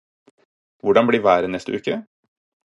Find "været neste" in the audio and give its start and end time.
1.27-1.75